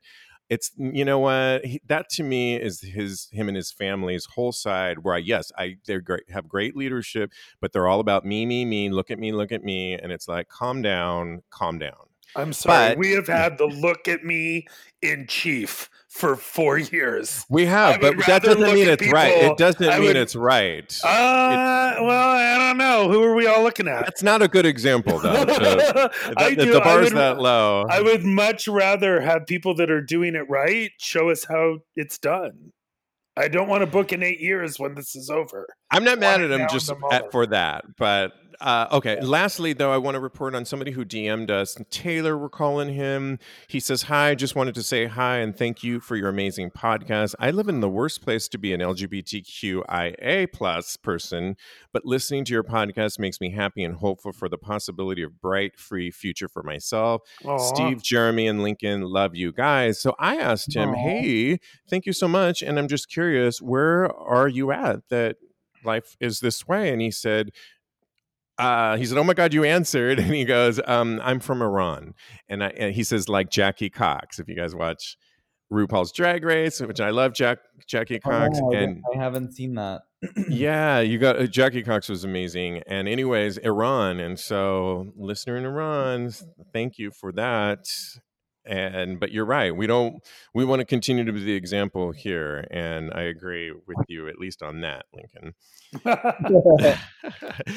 [0.48, 1.64] It's you know what?
[1.64, 5.50] He, that to me is his him and his family's whole side where I yes
[5.58, 9.18] I they're great have great leadership but they're all about me me me look at
[9.18, 11.94] me look at me and it's like calm down calm down.
[12.34, 14.66] I'm sorry but, we have had the look at me
[15.02, 17.44] in chief for four years.
[17.48, 19.34] We have, but that doesn't mean it's people, right.
[19.44, 20.98] It doesn't I mean would, it's right.
[21.04, 23.10] Uh, it, well, I don't know.
[23.10, 24.04] Who are we all looking at?
[24.04, 25.44] That's not a good example, though.
[25.44, 27.84] To, that, I do, the bar's would, that low.
[27.90, 32.18] I would much rather have people that are doing it right show us how it's
[32.18, 32.72] done.
[33.38, 35.66] I don't want to book in eight years when this is over.
[35.90, 39.20] I'm not mad at him just at, for that, but uh, okay.
[39.20, 41.76] Lastly, though, I want to report on somebody who DM'd us.
[41.90, 43.38] Taylor, we're calling him.
[43.68, 47.34] He says, Hi, just wanted to say hi and thank you for your amazing podcast.
[47.38, 51.56] I live in the worst place to be an LGBTQIA plus person,
[51.92, 55.78] but listening to your podcast makes me happy and hopeful for the possibility of bright,
[55.78, 57.22] free future for myself.
[57.44, 57.60] Aww.
[57.60, 60.00] Steve, Jeremy, and Lincoln love you guys.
[60.00, 60.96] So I asked him, Aww.
[60.96, 62.62] Hey, thank you so much.
[62.62, 65.36] And I'm just curious, where are you at that
[65.84, 66.92] life is this way?
[66.92, 67.52] And he said,
[68.58, 72.14] uh, he said, "Oh my God, you answered!" And he goes, um, "I'm from Iran,"
[72.48, 75.16] and, I, and he says, "Like Jackie Cox." If you guys watch
[75.72, 80.02] RuPaul's Drag Race, which I love, Jack Jackie Cox, oh, and I haven't seen that.
[80.48, 85.64] yeah, you got uh, Jackie Cox was amazing, and anyways, Iran, and so listener in
[85.64, 86.32] Iran,
[86.72, 87.86] thank you for that.
[88.66, 90.16] And but you're right, we don't
[90.54, 94.38] we want to continue to be the example here, and I agree with you at
[94.38, 95.54] least on that, Lincoln.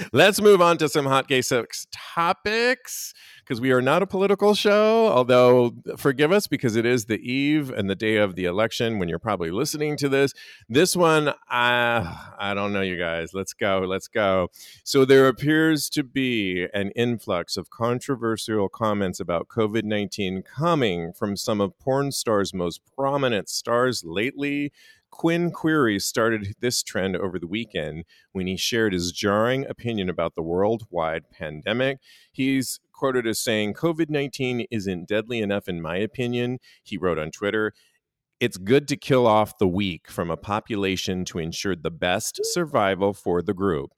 [0.14, 3.14] Let's move on to some hot gay sex topics
[3.50, 5.08] because we are not a political show.
[5.08, 9.10] Although, forgive us because it is the eve and the day of the election when
[9.10, 10.36] you're probably listening to this.
[10.70, 13.34] This one, I, I don't know, you guys.
[13.34, 13.80] Let's go.
[13.80, 14.50] Let's go.
[14.84, 21.36] So, there appears to be an influx of controversial comments about COVID 19 coming from
[21.36, 24.72] some of porn stars' most prominent stars lately.
[25.12, 30.36] Quin Quire started this trend over the weekend when he shared his jarring opinion about
[30.36, 31.98] the worldwide pandemic.
[32.32, 36.60] He's quoted as saying, COVID 19 isn't deadly enough, in my opinion.
[36.84, 37.72] He wrote on Twitter,
[38.42, 43.14] it's good to kill off the weak from a population to ensure the best survival
[43.14, 43.92] for the group.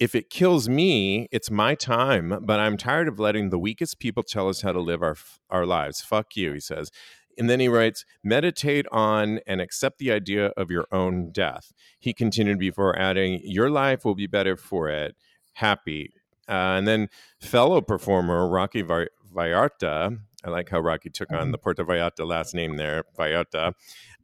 [0.00, 4.24] If it kills me, it's my time, but I'm tired of letting the weakest people
[4.24, 5.16] tell us how to live our,
[5.48, 6.00] our lives.
[6.00, 6.90] Fuck you, he says.
[7.38, 11.72] And then he writes, meditate on and accept the idea of your own death.
[12.00, 15.14] He continued before adding, your life will be better for it.
[15.54, 16.12] Happy.
[16.50, 17.08] Uh, and then
[17.40, 21.50] fellow performer Rocky Vallarta, I like how Rocky took on mm-hmm.
[21.52, 23.74] the Puerto Vallarta last name there, Vallarta,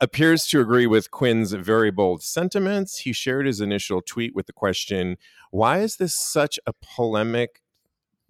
[0.01, 2.99] appears to agree with Quin's very bold sentiments.
[2.99, 5.19] He shared his initial tweet with the question,
[5.51, 7.63] Why is this such a polemic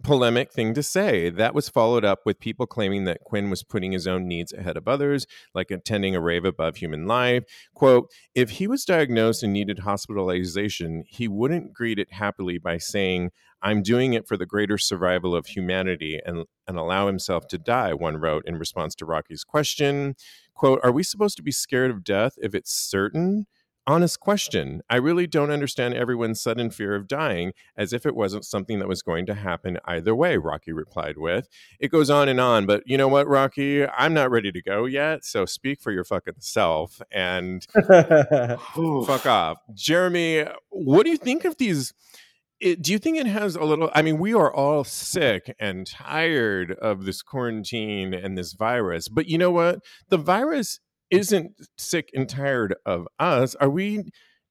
[0.03, 1.29] polemic thing to say.
[1.29, 4.77] That was followed up with people claiming that Quinn was putting his own needs ahead
[4.77, 7.43] of others, like attending a rave above human life.
[7.73, 13.31] Quote, if he was diagnosed and needed hospitalization, he wouldn't greet it happily by saying,
[13.61, 17.93] I'm doing it for the greater survival of humanity and, and allow himself to die,
[17.93, 20.15] one wrote in response to Rocky's question.
[20.53, 23.47] Quote, Are we supposed to be scared of death if it's certain?
[23.87, 24.81] honest question.
[24.89, 28.87] I really don't understand everyone's sudden fear of dying as if it wasn't something that
[28.87, 31.47] was going to happen either way, Rocky replied with.
[31.79, 33.87] It goes on and on, but you know what, Rocky?
[33.87, 39.59] I'm not ready to go yet, so speak for your fucking self and fuck off.
[39.73, 41.93] Jeremy, what do you think of these?
[42.59, 45.85] It, do you think it has a little i mean we are all sick and
[45.85, 52.09] tired of this quarantine and this virus but you know what the virus isn't sick
[52.13, 53.55] and tired of us.
[53.55, 54.03] Are we?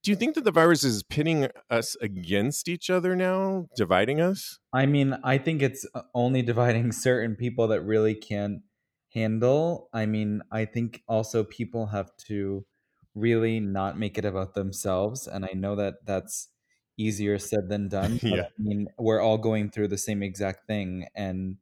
[0.02, 4.58] Do you think that the virus is pitting us against each other now, dividing us?
[4.72, 8.60] I mean, I think it's uh, only dividing certain people that really can't
[9.12, 9.88] handle.
[9.92, 12.64] I mean, I think also people have to
[13.14, 15.26] really not make it about themselves.
[15.26, 16.48] And I know that that's
[16.96, 18.18] easier said than done.
[18.22, 18.42] yeah.
[18.42, 21.06] I mean, we're all going through the same exact thing.
[21.14, 21.56] And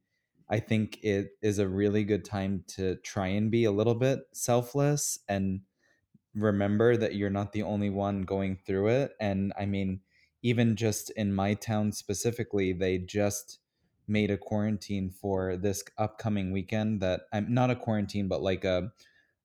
[0.48, 4.20] I think it is a really good time to try and be a little bit
[4.32, 5.60] selfless and
[6.34, 9.12] remember that you're not the only one going through it.
[9.20, 10.00] And I mean,
[10.42, 13.60] even just in my town specifically, they just
[14.06, 18.92] made a quarantine for this upcoming weekend that I'm not a quarantine, but like a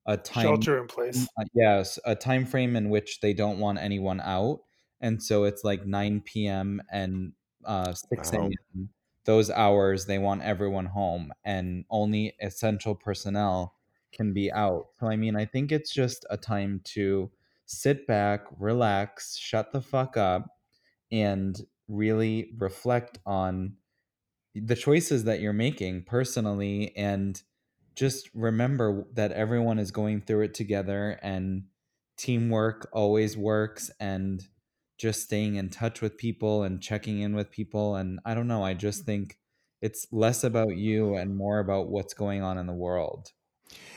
[0.06, 1.28] a time shelter in place.
[1.38, 4.60] Uh, yes, a time frame in which they don't want anyone out.
[5.00, 6.82] And so it's like 9 p.m.
[6.90, 7.32] and
[7.64, 8.50] uh, 6 a.m.
[8.52, 8.88] Wow
[9.24, 13.76] those hours they want everyone home and only essential personnel
[14.12, 14.88] can be out.
[14.98, 17.30] So I mean, I think it's just a time to
[17.66, 20.58] sit back, relax, shut the fuck up
[21.12, 21.56] and
[21.88, 23.76] really reflect on
[24.54, 27.42] the choices that you're making personally and
[27.94, 31.66] just remember that everyone is going through it together and
[32.16, 34.48] teamwork always works and
[35.00, 37.96] just staying in touch with people and checking in with people.
[37.96, 39.38] And I don't know, I just think
[39.80, 43.32] it's less about you and more about what's going on in the world.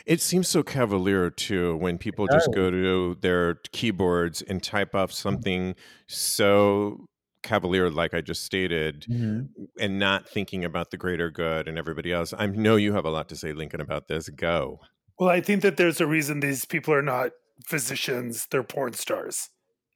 [0.05, 5.11] It seems so cavalier too when people just go to their keyboards and type up
[5.11, 5.75] something
[6.07, 7.07] so
[7.41, 9.63] cavalier, like I just stated, mm-hmm.
[9.79, 12.33] and not thinking about the greater good and everybody else.
[12.37, 14.29] I know you have a lot to say, Lincoln, about this.
[14.29, 14.79] Go.
[15.19, 17.31] Well, I think that there's a reason these people are not
[17.65, 19.49] physicians; they're porn stars.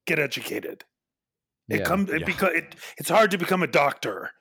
[0.05, 0.85] Get educated.
[1.69, 1.86] It yeah.
[1.86, 2.25] comes it yeah.
[2.25, 4.32] because it, it's hard to become a doctor.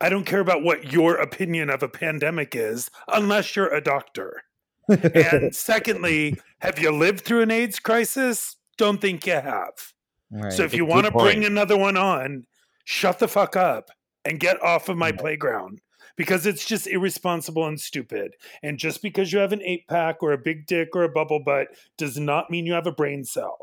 [0.00, 4.42] I don't care about what your opinion of a pandemic is unless you're a doctor.
[4.88, 8.56] and secondly, have you lived through an AIDS crisis?
[8.76, 9.72] Don't think you have.
[10.30, 10.52] Right.
[10.52, 12.44] So if you want to bring another one on,
[12.84, 13.90] shut the fuck up
[14.24, 15.16] and get off of my yeah.
[15.16, 15.80] playground
[16.16, 18.34] because it's just irresponsible and stupid.
[18.62, 21.40] And just because you have an eight pack or a big dick or a bubble
[21.42, 23.58] butt does not mean you have a brain cell.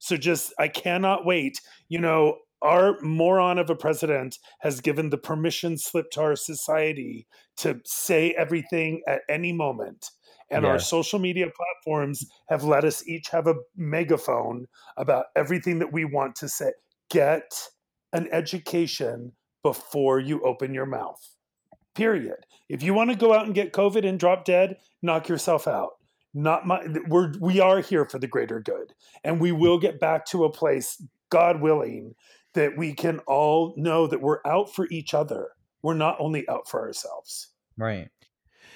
[0.00, 1.60] So just, I cannot wait.
[1.88, 7.26] You know, our moron of a president has given the permission slip to our society
[7.58, 10.10] to say everything at any moment.
[10.52, 15.92] And our social media platforms have let us each have a megaphone about everything that
[15.92, 16.72] we want to say.
[17.08, 17.68] Get
[18.12, 19.32] an education
[19.62, 21.36] before you open your mouth.
[21.94, 22.46] Period.
[22.68, 25.99] If you want to go out and get COVID and drop dead, knock yourself out
[26.32, 30.24] not my we're we are here for the greater good and we will get back
[30.24, 32.14] to a place god willing
[32.54, 35.50] that we can all know that we're out for each other.
[35.82, 37.48] We're not only out for ourselves.
[37.76, 38.08] Right.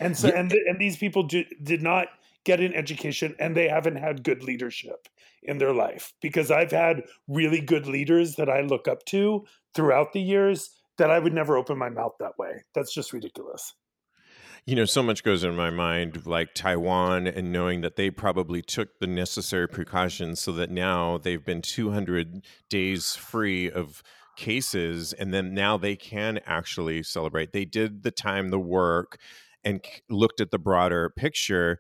[0.01, 0.41] And so yeah.
[0.41, 2.09] and and these people do, did not
[2.45, 5.09] get an education and they haven't had good leadership
[5.43, 10.13] in their life because i've had really good leaders that i look up to throughout
[10.13, 12.63] the years that i would never open my mouth that way.
[12.75, 13.73] That's just ridiculous
[14.67, 18.63] you know, so much goes in my mind, like Taiwan, and knowing that they probably
[18.63, 24.03] took the necessary precautions so that now they've been 200 days free of
[24.37, 27.53] cases, and then now they can actually celebrate.
[27.53, 29.19] They did the time, the work,
[29.65, 31.79] and looked at the broader picture.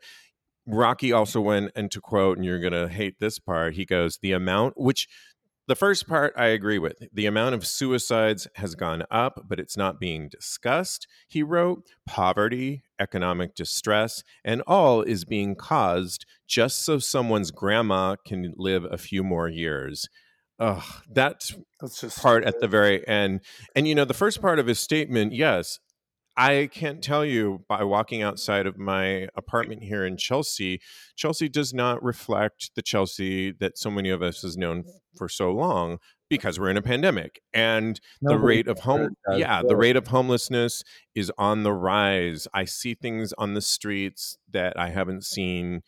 [0.66, 3.74] Rocky also went into quote, and you're going to hate this part.
[3.74, 5.08] He goes, The amount, which
[5.66, 7.02] the first part I agree with.
[7.12, 11.06] The amount of suicides has gone up, but it's not being discussed.
[11.28, 18.52] He wrote, poverty, economic distress, and all is being caused just so someone's grandma can
[18.56, 20.08] live a few more years.
[20.60, 21.50] Ugh, that
[21.80, 23.40] That's just part at the very end.
[23.74, 25.80] And you know, the first part of his statement, yes,
[26.36, 30.80] I can't tell you by walking outside of my apartment here in Chelsea,
[31.16, 34.84] Chelsea does not reflect the Chelsea that so many of us has known
[35.16, 39.76] for so long because we're in a pandemic and the rate of home yeah the
[39.76, 40.82] rate of homelessness
[41.14, 42.48] is on the rise.
[42.52, 45.82] I see things on the streets that i haven't seen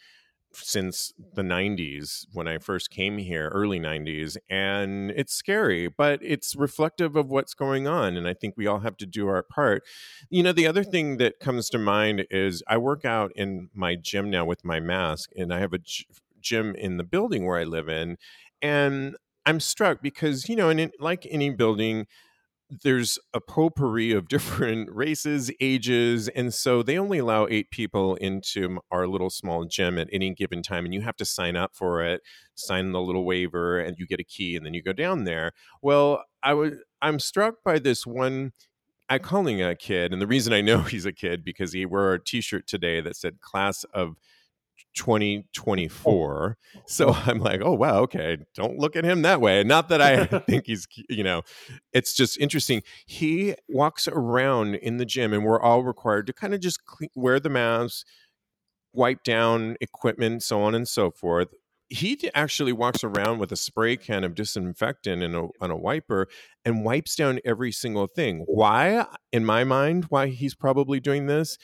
[0.63, 4.37] since the 90s when I first came here, early 90s.
[4.49, 8.17] And it's scary, but it's reflective of what's going on.
[8.17, 9.83] And I think we all have to do our part.
[10.31, 13.95] You know, the other thing that comes to mind is I work out in my
[13.95, 15.81] gym now with my mask, and I have a
[16.41, 18.17] gym in the building where I live in.
[18.63, 22.07] And I'm struck because, you know, and like any building,
[22.71, 28.79] there's a potpourri of different races, ages, and so they only allow eight people into
[28.91, 32.03] our little small gym at any given time, and you have to sign up for
[32.03, 32.23] it,
[32.55, 35.53] sign the little waiver, and you get a key, and then you go down there.
[35.83, 38.53] Well, I was I'm struck by this one.
[39.09, 42.15] I calling a kid, and the reason I know he's a kid because he wore
[42.15, 44.17] a T-shirt today that said "Class of
[44.97, 46.57] 2024.
[46.87, 47.23] So oh.
[47.27, 49.63] I'm like, oh, wow, okay, don't look at him that way.
[49.63, 51.43] Not that I think he's, you know,
[51.93, 52.83] it's just interesting.
[53.07, 57.11] He walks around in the gym, and we're all required to kind of just clean,
[57.15, 58.05] wear the masks,
[58.93, 61.49] wipe down equipment, so on and so forth.
[61.89, 66.27] He actually walks around with a spray can of disinfectant and a, and a wiper
[66.65, 68.45] and wipes down every single thing.
[68.49, 71.59] Why, in my mind, why he's probably doing this,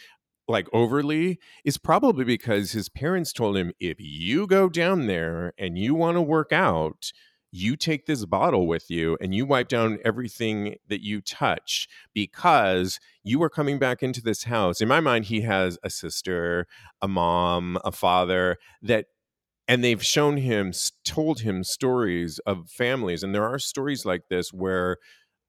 [0.49, 5.79] like overly is probably because his parents told him if you go down there and
[5.79, 7.13] you want to work out
[7.53, 12.99] you take this bottle with you and you wipe down everything that you touch because
[13.23, 14.81] you are coming back into this house.
[14.81, 16.67] In my mind he has a sister
[17.03, 19.07] a mom a father that
[19.69, 20.73] and they've shown him
[21.05, 24.97] told him stories of families and there are stories like this where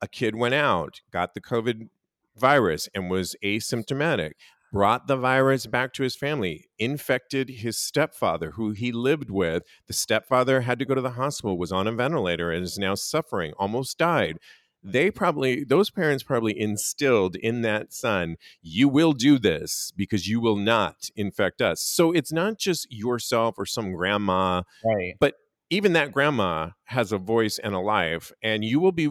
[0.01, 1.88] a kid went out got the covid
[2.36, 4.34] virus and was asymptomatic
[4.73, 9.62] brought the virus back to his family, infected his stepfather, who he lived with.
[9.86, 12.95] The stepfather had to go to the hospital, was on a ventilator, and is now
[12.95, 14.39] suffering, almost died.
[14.83, 20.41] They probably, those parents probably instilled in that son, you will do this because you
[20.41, 21.79] will not infect us.
[21.79, 25.13] So it's not just yourself or some grandma, right.
[25.19, 25.36] but
[25.69, 29.09] even that grandma has a voice and a life, and you will be,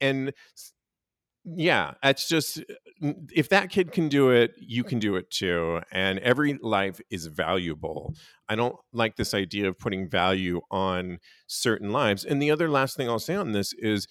[0.00, 0.32] and
[1.44, 2.64] yeah, it's just
[3.00, 5.80] if that kid can do it, you can do it too.
[5.92, 8.14] And every life is valuable.
[8.48, 12.24] I don't like this idea of putting value on certain lives.
[12.24, 14.06] And the other last thing I'll say on this is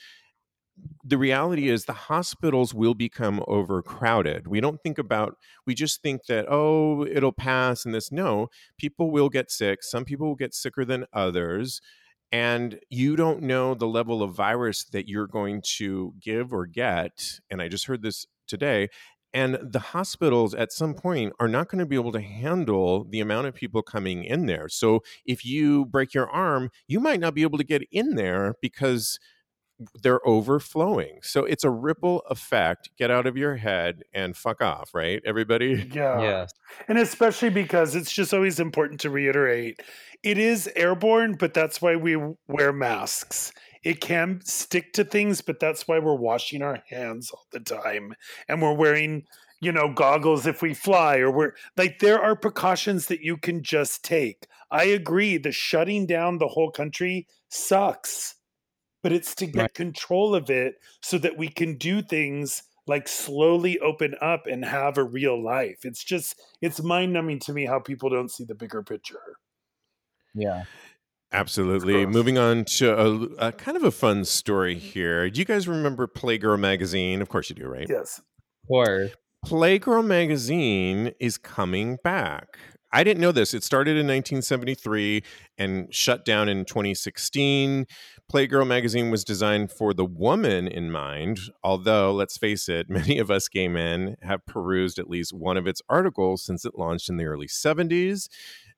[1.05, 4.47] the reality is the hospitals will become overcrowded.
[4.47, 8.11] We don't think about, we just think that, oh, it'll pass and this.
[8.11, 9.83] No, people will get sick.
[9.83, 11.81] Some people will get sicker than others
[12.31, 17.39] and you don't know the level of virus that you're going to give or get.
[17.49, 18.89] And I just heard this today.
[19.33, 23.19] And the hospitals at some point are not going to be able to handle the
[23.19, 24.69] amount of people coming in there.
[24.69, 28.55] So if you break your arm, you might not be able to get in there
[28.61, 29.19] because
[30.01, 31.19] they're overflowing.
[31.21, 32.89] So it's a ripple effect.
[32.97, 35.21] Get out of your head and fuck off, right?
[35.25, 35.89] Everybody?
[35.95, 36.21] Yeah.
[36.21, 36.51] Yes.
[36.87, 39.81] And especially because it's just always important to reiterate
[40.23, 43.51] it is airborne, but that's why we wear masks
[43.85, 48.15] it can stick to things, but that's why we're washing our hands all the time
[48.49, 49.23] and we're wearing,
[49.61, 53.61] you know, goggles if we fly or we're like there are precautions that you can
[53.61, 54.47] just take.
[54.71, 58.35] I agree, the shutting down the whole country sucks,
[59.03, 59.73] but it's to get right.
[59.75, 64.97] control of it so that we can do things like slowly open up and have
[64.97, 65.85] a real life.
[65.85, 69.37] It's just it's mind numbing to me how people don't see the bigger picture.
[70.33, 70.63] Yeah.
[71.35, 72.05] Absolutely.
[72.05, 75.29] Moving on to a, a, kind of a fun story here.
[75.29, 77.21] Do you guys remember Playgirl magazine?
[77.21, 77.87] Of course you do, right?
[77.89, 78.21] Yes.
[78.69, 79.09] Or
[79.45, 82.57] Playgirl magazine is coming back.
[82.93, 83.53] I didn't know this.
[83.53, 85.21] It started in 1973
[85.57, 87.85] and shut down in 2016.
[88.31, 93.29] Playgirl magazine was designed for the woman in mind, although, let's face it, many of
[93.29, 97.17] us gay men have perused at least one of its articles since it launched in
[97.17, 98.29] the early 70s.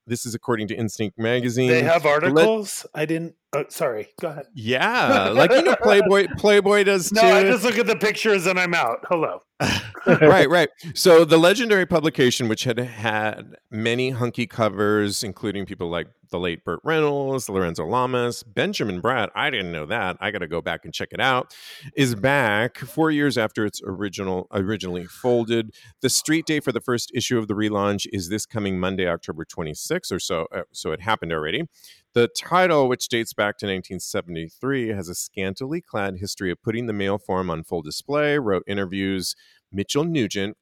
[0.08, 1.68] This is according to Instinct magazine.
[1.68, 2.86] They have articles.
[2.94, 3.34] Let, I didn't.
[3.54, 4.08] Oh, sorry.
[4.20, 4.46] Go ahead.
[4.54, 6.26] Yeah, like you know, Playboy.
[6.36, 7.26] Playboy does no, too.
[7.26, 9.06] I just look at the pictures and I'm out.
[9.08, 9.40] Hello.
[10.06, 10.68] right, right.
[10.94, 16.62] So the legendary publication, which had had many hunky covers, including people like the late
[16.62, 19.30] Burt Reynolds, Lorenzo Lamas, Benjamin Bratt.
[19.34, 20.18] I didn't know that.
[20.20, 21.54] I got to go back and check it out.
[21.96, 25.74] Is back four years after its original originally folded.
[26.02, 29.44] The street date for the first issue of the relaunch is this coming Monday, October
[29.46, 30.46] 26th or so.
[30.54, 31.64] Uh, so it happened already.
[32.14, 36.92] The title, which dates back to 1973, has a scantily clad history of putting the
[36.94, 39.34] male form on full display, wrote interviews
[39.70, 40.56] Mitchell Nugent.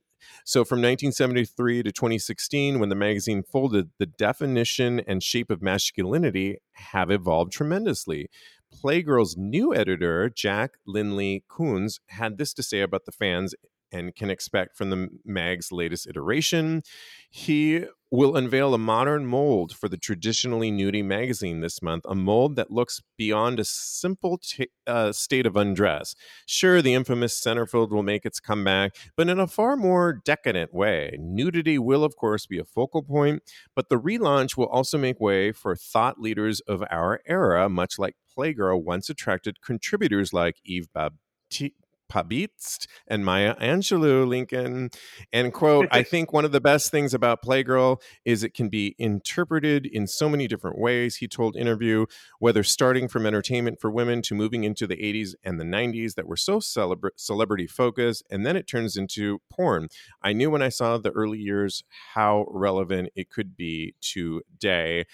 [0.44, 6.58] So from 1973 to 2016, when the magazine folded, the definition and shape of masculinity
[6.72, 8.28] have evolved tremendously.
[8.74, 13.54] Playgirl's new editor, Jack Lindley Kunz, had this to say about the fans
[13.92, 16.82] and can expect from the mag's latest iteration.
[17.30, 22.56] He will unveil a modern mold for the traditionally nudie magazine this month, a mold
[22.56, 26.14] that looks beyond a simple t- uh, state of undress.
[26.46, 31.16] Sure, the infamous centerfold will make its comeback, but in a far more decadent way.
[31.18, 33.42] Nudity will, of course, be a focal point,
[33.74, 38.14] but the relaunch will also make way for thought leaders of our era, much like
[38.36, 41.72] Playgirl once attracted contributors like Eve Baptiste
[42.08, 44.90] Pabst and Maya Angelou Lincoln.
[45.32, 48.94] And quote, I think one of the best things about Playgirl is it can be
[48.98, 51.16] interpreted in so many different ways.
[51.16, 52.06] He told interview,
[52.38, 56.26] whether starting from entertainment for women to moving into the 80s and the 90s that
[56.26, 59.88] were so celebra- celebrity focused, and then it turns into porn.
[60.22, 61.84] I knew when I saw the early years
[62.14, 65.04] how relevant it could be today.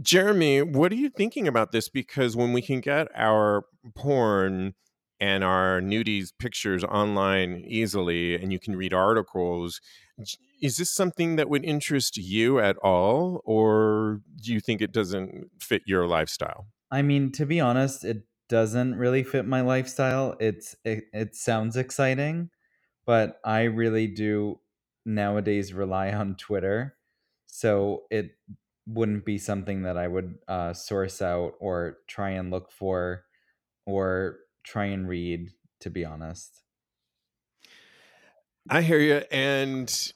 [0.00, 1.88] Jeremy, what are you thinking about this?
[1.88, 3.64] Because when we can get our
[3.94, 4.74] porn
[5.20, 9.80] and our nudies pictures online easily and you can read articles
[10.60, 15.50] is this something that would interest you at all or do you think it doesn't
[15.60, 16.66] fit your lifestyle?
[16.90, 20.36] I mean to be honest it doesn't really fit my lifestyle.
[20.40, 22.50] It's it, it sounds exciting
[23.06, 24.60] but i really do
[25.04, 26.96] nowadays rely on twitter
[27.48, 28.32] so it
[28.86, 33.24] wouldn't be something that i would uh, source out or try and look for
[33.86, 35.50] or try and read,
[35.80, 36.62] to be honest.
[38.68, 39.22] I hear you.
[39.30, 40.12] And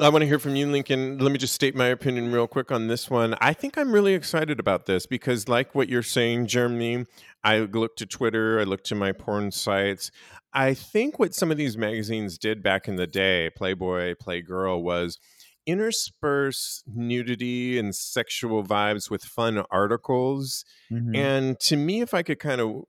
[0.00, 1.18] I want to hear from you, Lincoln.
[1.18, 3.34] Let me just state my opinion real quick on this one.
[3.40, 7.04] I think I'm really excited about this because, like what you're saying, Jeremy,
[7.44, 10.10] I look to Twitter, I look to my porn sites.
[10.52, 15.18] I think what some of these magazines did back in the day, Playboy, Playgirl, was
[15.66, 20.64] intersperse nudity and sexual vibes with fun articles.
[20.90, 21.14] Mm-hmm.
[21.14, 22.84] And to me, if I could kind of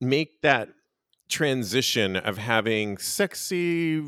[0.00, 0.68] make that
[1.28, 4.02] transition of having sexy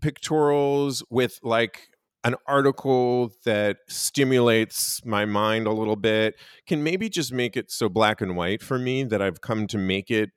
[0.00, 1.88] pictorials with like
[2.22, 6.34] an article that stimulates my mind a little bit
[6.66, 9.78] can maybe just make it so black and white for me that I've come to
[9.78, 10.30] make it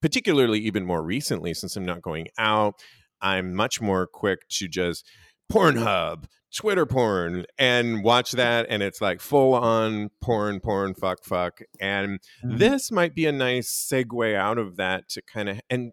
[0.00, 2.74] particularly even more recently since I'm not going out.
[3.20, 5.06] I'm much more quick to just
[5.50, 6.24] Pornhub
[6.54, 11.60] Twitter porn and watch that, and it's like full on porn, porn, fuck, fuck.
[11.80, 12.58] And mm-hmm.
[12.58, 15.92] this might be a nice segue out of that to kind of and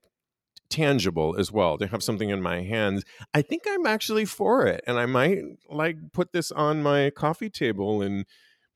[0.69, 3.03] tangible as well to have something in my hands.
[3.33, 5.39] I think I'm actually for it, and I might
[5.69, 8.25] like put this on my coffee table and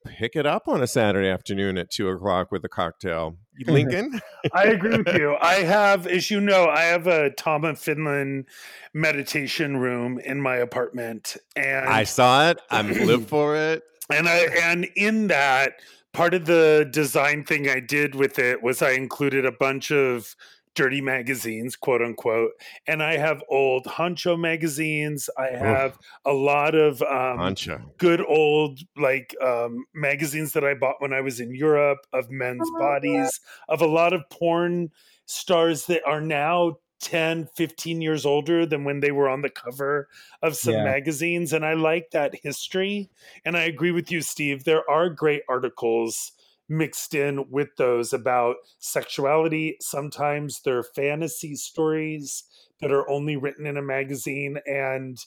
[0.05, 3.37] pick it up on a Saturday afternoon at two o'clock with a cocktail.
[3.59, 3.71] Mm-hmm.
[3.71, 4.21] Lincoln?
[4.53, 5.35] I agree with you.
[5.41, 8.45] I have, as you know, I have a Tom and Finland
[8.93, 11.37] meditation room in my apartment.
[11.55, 12.59] And I saw it.
[12.69, 13.83] I'm live for it.
[14.09, 15.81] And I and in that
[16.13, 20.35] part of the design thing I did with it was I included a bunch of
[20.75, 22.51] dirty magazines, quote unquote.
[22.85, 25.29] And I have old Honcho magazines.
[25.37, 27.55] I have a lot of um,
[27.97, 32.69] good old like um, magazines that I bought when I was in Europe of men's
[32.77, 34.91] bodies, of a lot of porn
[35.25, 40.07] stars that are now 10 15 years older than when they were on the cover
[40.41, 40.83] of some yeah.
[40.83, 43.09] magazines and i like that history
[43.43, 46.31] and i agree with you steve there are great articles
[46.67, 49.77] mixed in with those about sexuality.
[49.81, 52.43] Sometimes they're fantasy stories
[52.81, 54.57] that are only written in a magazine.
[54.65, 55.17] And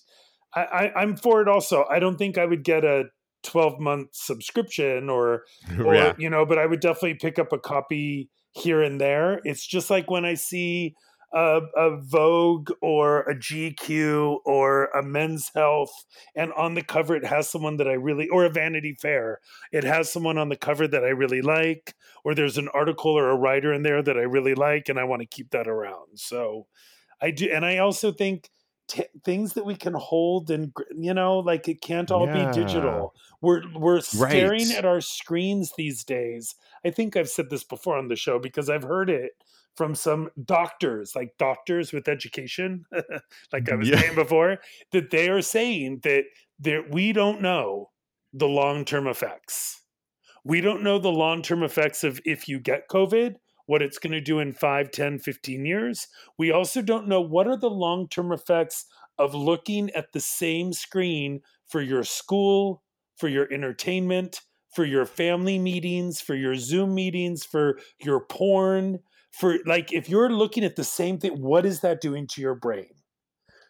[0.55, 1.85] I, I, am for it also.
[1.91, 3.05] I don't think I would get a
[3.45, 5.45] 12 month subscription or,
[5.85, 6.15] or yeah.
[6.19, 9.41] you know, but I would definitely pick up a copy here and there.
[9.45, 10.95] It's just like when I see
[11.33, 15.93] a, a, Vogue or a GQ or a Men's Health,
[16.35, 19.41] and on the cover it has someone that I really, or a Vanity Fair,
[19.73, 23.31] it has someone on the cover that I really like, or there's an article or
[23.31, 26.19] a writer in there that I really like, and I want to keep that around.
[26.19, 26.67] So
[27.21, 28.51] I do, and I also think.
[28.91, 32.51] T- things that we can hold and you know like it can't all yeah.
[32.51, 33.13] be digital
[33.43, 34.79] we're we're staring right.
[34.79, 36.55] at our screens these days
[36.87, 39.33] i think i've said this before on the show because i've heard it
[39.79, 42.85] from some doctors, like doctors with education,
[43.53, 44.01] like I was yeah.
[44.01, 44.59] saying before,
[44.91, 46.25] that they are saying that
[46.59, 47.91] that we don't know
[48.33, 49.85] the long term effects.
[50.45, 54.13] We don't know the long term effects of if you get COVID, what it's going
[54.13, 56.09] to do in 5, 10, 15 years.
[56.37, 58.85] We also don't know what are the long term effects
[59.17, 62.83] of looking at the same screen for your school,
[63.17, 64.41] for your entertainment,
[64.75, 68.99] for your family meetings, for your Zoom meetings, for your porn,
[69.33, 72.55] for like if you're looking at the same thing, what is that doing to your
[72.55, 72.91] brain?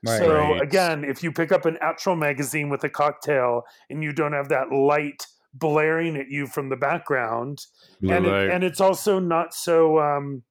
[0.04, 0.18] Right.
[0.18, 0.62] So Right.
[0.62, 4.48] again, if you pick up an actual magazine with a cocktail and you don't have
[4.48, 7.66] that light blaring at you from the background,
[8.00, 10.42] Blue and it, and it's also not so um,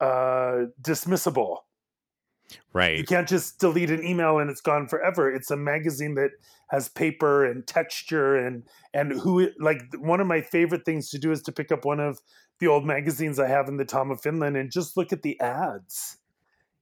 [0.00, 1.58] uh, dismissible.
[2.98, 5.32] You can't just delete an email and it's gone forever.
[5.32, 6.30] It's a magazine that
[6.70, 11.18] has paper and texture and and who it- like one of my favorite things to
[11.18, 12.18] do is to pick up one of
[12.58, 15.38] the old magazines I have in the Tom of Finland and just look at the
[15.40, 16.18] ads.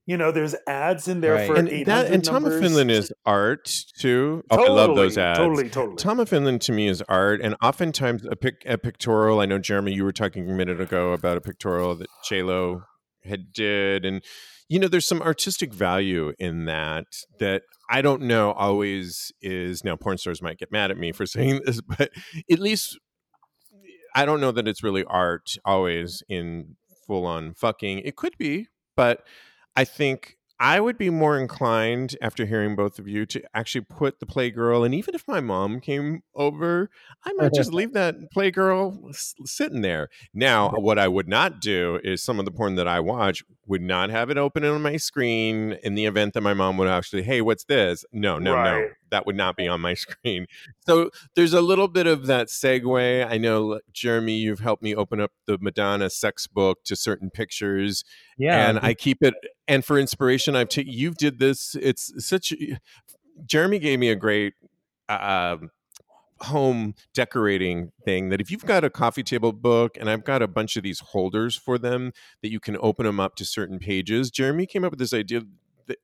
[0.07, 1.47] You know, there's ads in there Right.
[1.47, 2.59] for And 800 that and Tom of.
[2.61, 3.67] Finland is art
[3.99, 4.43] too.
[4.51, 5.39] Oh, I love those ads.
[5.39, 5.95] Totally, totally.
[5.97, 9.39] Tom of Finland to me is art, and oftentimes a, pic, a pictorial.
[9.39, 12.83] I know Jeremy, you were talking a minute ago about a pictorial that J Lo
[13.23, 14.21] had did, and
[14.67, 17.05] you know, there's some artistic value in that
[17.39, 19.83] that I don't know always is.
[19.83, 22.09] Now, porn stars might get mad at me for saying this, but
[22.51, 22.97] at least
[24.15, 27.99] I don't know that it's really art always in full on fucking.
[27.99, 29.21] It could be, but
[29.75, 34.19] I think I would be more inclined after hearing both of you to actually put
[34.19, 36.89] the Playgirl, and even if my mom came over,
[37.25, 40.09] I might just leave that Playgirl s- sitting there.
[40.33, 43.81] Now, what I would not do is some of the porn that I watch would
[43.81, 47.23] not have it open on my screen in the event that my mom would actually,
[47.23, 48.05] hey, what's this?
[48.13, 48.91] No, no, no, Right.
[49.11, 50.47] That would not be on my screen.
[50.85, 53.27] So there's a little bit of that segue.
[53.29, 58.03] I know, Jeremy, you've helped me open up the Madonna sex book to certain pictures
[58.37, 58.69] Yeah.
[58.69, 59.33] and I keep it.
[59.67, 60.93] And for inspiration, I've taken.
[60.93, 61.75] You did this.
[61.81, 62.53] It's such.
[63.45, 64.53] Jeremy gave me a great
[65.09, 65.57] uh,
[66.41, 70.47] home decorating thing that if you've got a coffee table book and I've got a
[70.47, 74.29] bunch of these holders for them that you can open them up to certain pages.
[74.31, 75.41] Jeremy came up with this idea.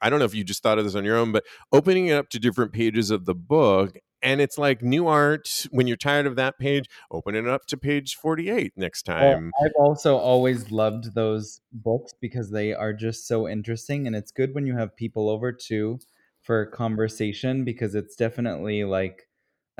[0.02, 2.14] I don't know if you just thought of this on your own, but opening it
[2.14, 3.98] up to different pages of the book.
[4.24, 5.66] And it's like new art.
[5.72, 9.52] When you're tired of that page, open it up to page 48 next Well, time.
[9.64, 14.54] I've also always loved those books because they are just so interesting, and it's good
[14.54, 16.00] when you have people over too
[16.44, 19.28] for conversation because it's definitely like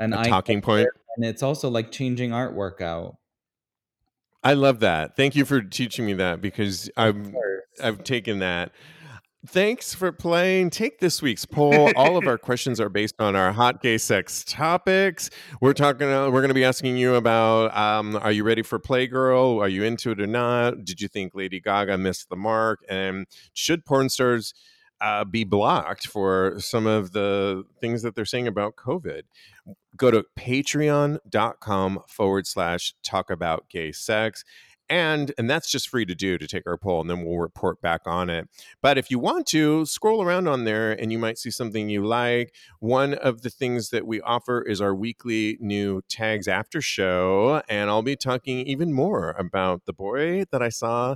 [0.00, 0.88] an a talking point.
[1.16, 3.18] and it's also like changing artwork out.
[4.42, 5.14] I love that.
[5.16, 7.32] Thank you for teaching me that because I've.
[7.82, 8.72] I've taken that.
[9.48, 10.70] Thanks for playing.
[10.70, 11.90] Take this week's poll.
[11.96, 15.30] All of our questions are based on our hot gay sex topics.
[15.60, 16.08] We're talking.
[16.08, 19.60] Uh, we're going to be asking you about: um, Are you ready for Playgirl?
[19.60, 20.84] Are you into it or not?
[20.84, 22.84] Did you think Lady Gaga missed the mark?
[22.88, 24.54] And should porn stars
[25.00, 29.22] uh, be blocked for some of the things that they're saying about COVID?
[29.96, 34.44] Go to patreon.com forward slash talk about gay sex
[34.88, 37.80] and and that's just free to do to take our poll and then we'll report
[37.80, 38.48] back on it.
[38.80, 42.04] But if you want to scroll around on there and you might see something you
[42.04, 42.54] like.
[42.80, 47.90] One of the things that we offer is our weekly new tags after show and
[47.90, 51.14] i'll be talking even more about the boy that i saw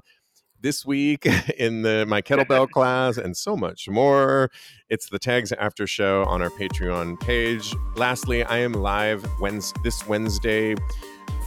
[0.60, 1.26] this week
[1.58, 4.50] in the my kettlebell class and so much more.
[4.88, 7.74] It's the tags after show on our patreon page.
[7.96, 10.74] Lastly i am live Wednes- this wednesday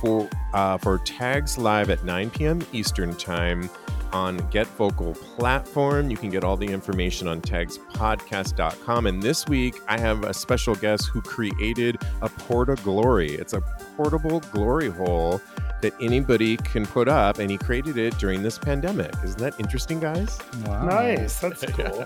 [0.02, 2.62] for uh, for tags live at 9 p.m.
[2.74, 3.70] Eastern time
[4.12, 6.10] on Get Vocal platform.
[6.10, 9.08] You can get all the information on tagspodcast.com.
[9.08, 13.34] And this week, I have a special guest who created a Porta Glory.
[13.34, 13.62] It's a
[13.96, 15.42] portable glory hole
[15.82, 19.14] that anybody can put up, and he created it during this pandemic.
[19.24, 20.38] Isn't that interesting, guys?
[20.66, 20.86] Wow.
[20.86, 21.40] Nice.
[21.40, 22.06] That's cool.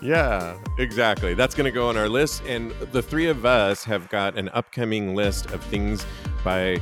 [0.00, 1.34] Yeah, exactly.
[1.34, 2.42] That's going to go on our list.
[2.46, 6.04] And the three of us have got an upcoming list of things
[6.44, 6.80] by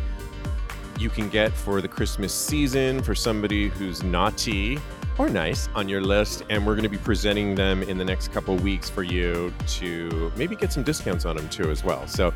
[0.98, 4.78] you can get for the Christmas season for somebody who's naughty
[5.18, 6.44] or nice on your list.
[6.50, 10.32] And we're going to be presenting them in the next couple weeks for you to
[10.36, 12.06] maybe get some discounts on them too, as well.
[12.06, 12.32] So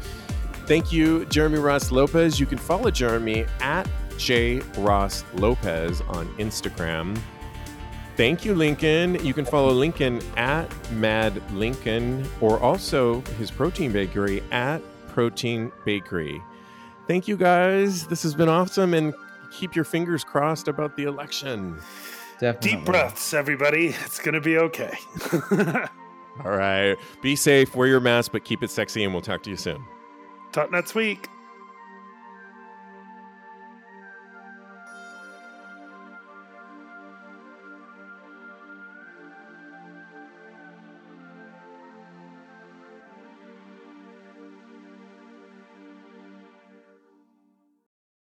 [0.67, 2.41] thank you, Jeremy Ross Lopez.
[2.41, 7.19] You can follow Jeremy at J Ross Lopez on Instagram.
[8.17, 9.23] Thank you, Lincoln.
[9.25, 16.41] You can follow Lincoln at Mad Lincoln or also his protein bakery at Protein Bakery.
[17.07, 18.07] Thank you, guys.
[18.07, 19.15] This has been awesome, and
[19.51, 21.79] keep your fingers crossed about the election.
[22.39, 22.71] Definitely.
[22.71, 23.89] Deep breaths, everybody.
[24.05, 24.97] It's going to be okay.
[26.45, 26.97] All right.
[27.23, 29.85] Be safe, wear your mask, but keep it sexy, and we'll talk to you soon.
[30.53, 31.29] Talk next week.